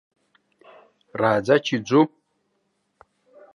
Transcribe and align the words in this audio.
راځه! 1.21 1.55
چې 1.65 1.75
ځو. 1.87 2.01